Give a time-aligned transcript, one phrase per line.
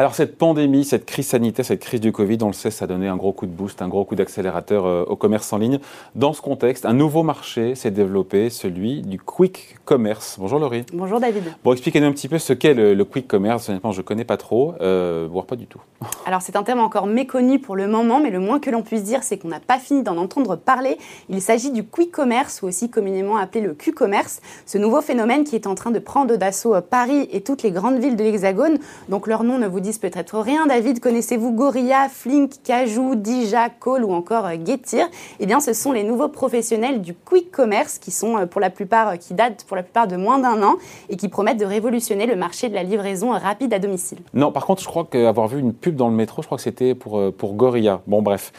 [0.00, 2.88] Alors cette pandémie, cette crise sanitaire, cette crise du Covid, on le sait, ça a
[2.88, 5.78] donné un gros coup de boost, un gros coup d'accélérateur euh, au commerce en ligne.
[6.14, 10.38] Dans ce contexte, un nouveau marché s'est développé, celui du quick commerce.
[10.40, 10.86] Bonjour Laurie.
[10.94, 11.42] Bonjour David.
[11.62, 13.68] Bon, expliquez-nous un petit peu ce qu'est le, quick commerce.
[13.68, 15.82] Honnêtement, je ne connais pas trop, euh, voire pas du tout.
[16.24, 19.02] Alors c'est un terme encore méconnu pour le moment, mais le moins que l'on puisse
[19.02, 20.96] dire, c'est qu'on n'a pas fini d'en entendre parler.
[21.28, 25.56] Il s'agit du quick commerce, ou aussi communément appelé le Q-commerce, ce nouveau phénomène qui
[25.56, 28.78] est en train de prendre d'assaut euh, Paris et toutes les grandes villes de l'Hexagone.
[29.10, 30.66] Donc leur nom ne vous peut-être rien.
[30.66, 35.08] David, connaissez-vous Gorilla, Flink, Cajou, Dija, Cole ou encore euh, Getir?
[35.38, 38.70] Eh bien, ce sont les nouveaux professionnels du quick commerce qui sont euh, pour la
[38.70, 40.76] plupart, qui datent pour la plupart de moins d'un an
[41.08, 44.18] et qui promettent de révolutionner le marché de la livraison rapide à domicile.
[44.34, 46.62] Non, par contre, je crois qu'avoir vu une pub dans le métro, je crois que
[46.62, 48.00] c'était pour, pour Gorilla.
[48.06, 48.52] Bon, bref.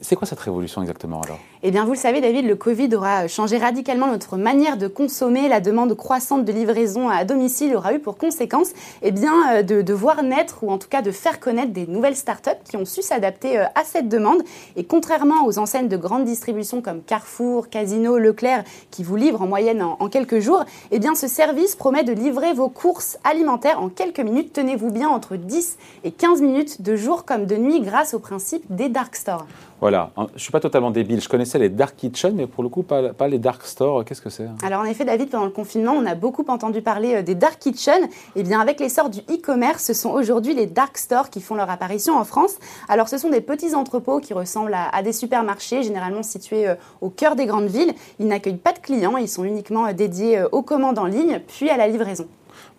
[0.00, 1.38] c'est quoi cette révolution exactement alors?
[1.68, 5.48] Eh bien, vous le savez, David, le Covid aura changé radicalement notre manière de consommer.
[5.48, 8.68] La demande croissante de livraison à domicile aura eu pour conséquence
[9.02, 12.14] eh bien, euh, de, voir naître, ou en tout cas de faire connaître des nouvelles
[12.14, 14.44] startups qui ont su s'adapter euh, à cette demande.
[14.76, 18.62] Et contrairement aux enseignes de grande distribution comme Carrefour, Casino, Leclerc,
[18.92, 22.52] qui vous livrent en moyenne en, quelques jours, eh bien, ce service promet de livrer
[22.52, 24.52] vos courses alimentaires en quelques minutes.
[24.52, 28.62] Tenez-vous bien, entre 10 et 15 minutes de jour comme de nuit grâce au principe
[28.70, 29.46] des dark stores.
[29.80, 31.20] Voilà, je ne suis pas totalement débile.
[31.20, 34.04] Je connaissais les dark kitchen, mais pour le coup, pas, les dark stores.
[34.04, 37.16] Qu'est-ce que c'est Alors, en effet, David, pendant le confinement, on a beaucoup entendu parler
[37.16, 38.04] euh, des dark kitchen.
[38.04, 41.54] Et eh bien, avec l'essor du e-commerce, ce sont aujourd'hui les dark stores qui font
[41.54, 42.56] leur apparition en France.
[42.88, 47.10] Alors, ce sont des petits entrepôts qui ressemblent à, des supermarchés, généralement situés euh, au
[47.10, 47.94] cœur des grandes villes.
[48.18, 51.70] Ils n'accueillent pas de clients, ils sont uniquement euh, dédiés aux commandes en ligne, puis
[51.70, 52.26] à la livraison.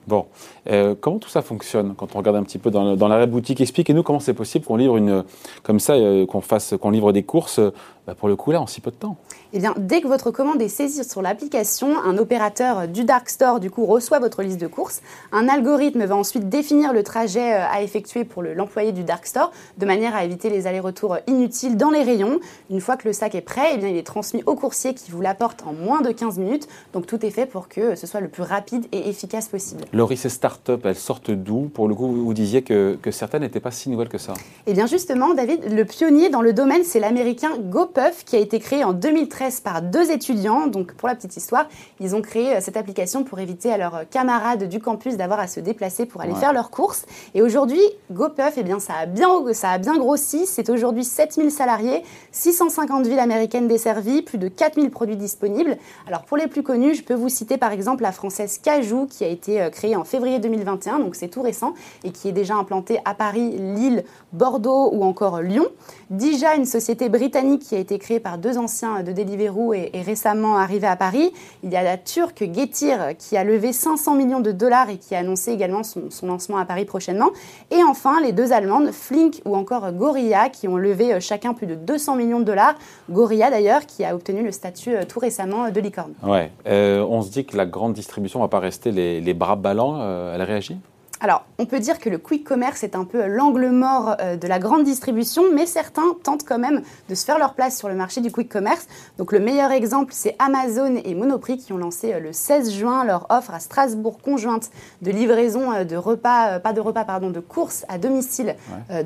[0.07, 0.25] Bon,
[0.69, 3.59] euh, comment tout ça fonctionne quand on regarde un petit peu dans, dans la boutique?
[3.59, 5.25] Expliquez-nous comment c'est possible qu'on livre une
[5.63, 7.59] comme ça, euh, qu'on fasse, qu'on livre des courses
[8.07, 9.17] bah, pour le coup là en si peu de temps.
[9.51, 13.59] Eh bien, dès que votre commande est saisie sur l'application, un opérateur du Dark Store
[13.59, 15.01] du coup reçoit votre liste de courses.
[15.33, 19.51] Un algorithme va ensuite définir le trajet euh, à effectuer pour l'employé du Dark Store,
[19.77, 22.39] de manière à éviter les allers-retours inutiles dans les rayons.
[22.69, 25.11] Une fois que le sac est prêt, eh bien, il est transmis au coursier qui
[25.11, 26.69] vous l'apporte en moins de 15 minutes.
[26.93, 29.83] Donc tout est fait pour que ce soit le plus rapide et efficace possible.
[29.97, 31.71] Laurie, ces startups, elles sortent d'où?
[31.73, 34.35] Pour le coup, vous disiez que, que certaines n'étaient pas si nouvelles que ça.
[34.67, 38.59] Eh bien justement, David, le pionnier dans le domaine, c'est l'américain GoPuff qui a été
[38.59, 40.67] créé en 2013 par deux étudiants.
[40.67, 41.67] Donc pour la petite histoire,
[41.99, 45.47] ils ont créé euh, cette application pour éviter à leurs camarades du campus d'avoir à
[45.47, 47.07] se déplacer pour aller faire leurs courses.
[47.33, 47.81] Et aujourd'hui,
[48.11, 50.45] GoPuff, eh bien, ça, a bien, ça a bien grossi.
[50.45, 52.03] C'est aujourd'hui 7000 salariés,
[52.33, 55.75] 650 villes américaines desservies, plus de 4000 produits disponibles.
[56.07, 59.23] Alors pour les plus connus, je peux vous citer par exemple la française Cajou qui
[59.23, 62.99] a été euh, en février 2021, donc c'est tout récent, et qui est déjà implanté
[63.05, 64.03] à Paris, Lille,
[64.33, 65.65] Bordeaux ou encore Lyon.
[66.09, 70.01] Dija, une société britannique qui a été créée par deux anciens de Deliveroo et, et
[70.01, 71.33] récemment arrivée à Paris.
[71.63, 75.15] Il y a la turque Getir qui a levé 500 millions de dollars et qui
[75.15, 77.31] a annoncé également son, lancement à Paris prochainement.
[77.71, 81.67] Et enfin, les deux allemandes, Flink ou encore Gorilla, qui ont levé euh, chacun plus
[81.67, 82.75] de 200 millions de dollars.
[83.09, 86.13] Gorilla d'ailleurs, qui a obtenu le statut euh, tout récemment de licorne.
[86.23, 89.76] Ouais, euh, on se dit que la grande distribution va pas rester les bras ballants
[89.85, 90.77] euh, elle réagit?
[91.19, 94.47] Alors, on peut dire que le quick commerce est un peu l'angle mort euh, de
[94.47, 97.95] la grande distribution, mais certains tentent quand même de se faire leur place sur le
[97.95, 98.85] marché du quick commerce.
[99.17, 103.03] Donc, le meilleur exemple, c'est Amazon et Monoprix qui ont lancé euh, le 16 juin
[103.03, 104.69] leur offre à Strasbourg conjointe
[105.01, 108.55] de livraison euh, de repas, pas de repas, pardon, de courses à domicile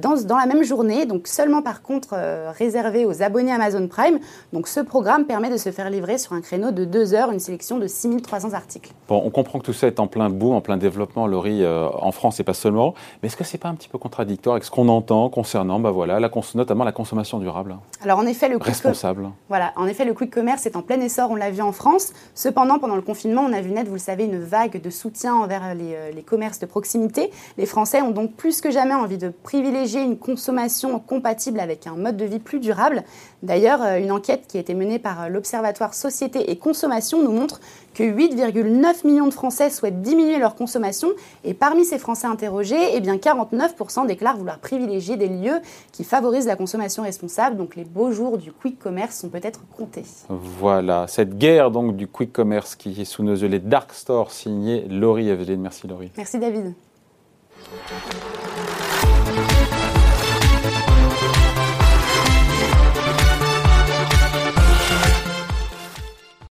[0.02, 1.06] dans, dans, la même journée.
[1.06, 2.16] Donc, seulement par contre
[2.58, 4.20] réservé aux abonnés Amazon Prime.
[4.52, 7.40] Donc, ce programme permet de se faire livrer sur un créneau de deux heures une
[7.40, 8.92] sélection de 6300 articles.
[9.08, 11.64] Bon, on comprend que tout ça est en plein bout, en plein développement, Laurie
[12.02, 12.94] en France et pas seulement.
[13.22, 15.92] Mais est-ce que c'est pas un petit peu contradictoire avec ce qu'on entend concernant, bah
[15.92, 17.78] voilà, la notamment la consommation durable?
[18.04, 19.30] Alors en effet, le responsable.
[19.50, 21.32] Voilà, en effet, le quick commerce est en plein essor.
[21.32, 22.14] On l'a vu en France.
[22.36, 25.36] Cependant, pendant le confinement, on a vu naître, vous le savez, une vague de soutien
[25.36, 27.32] envers les, euh, les commerces de proximité.
[27.58, 31.96] Les Français ont donc plus que jamais envie de privilégier une consommation compatible avec un
[31.96, 33.04] mode de vie plus durable.
[33.44, 37.32] D'ailleurs, euh, une enquête qui a été menée par euh, l'Observatoire Société et Consommation nous
[37.32, 37.60] montre
[37.94, 41.10] que 8,9 millions de Français souhaitent diminuer leur consommation
[41.44, 45.60] et parmi ces Français interrogés, eh bien 49% déclarent vouloir privilégier des lieux
[45.92, 47.58] qui favorisent la consommation responsable.
[47.58, 50.06] Donc les beaux jours du quick commerce sont peut-être comptés.
[50.30, 54.32] Voilà, cette guerre donc du quick commerce qui est sous nos yeux, les dark stores
[54.32, 55.62] signés Laurie Eveline.
[55.62, 56.12] Merci Laurie.
[56.18, 56.74] Merci David.